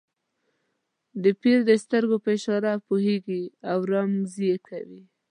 [1.23, 5.01] د پیر د سترګو په اشاره پوهېږي او رموز یې کوي.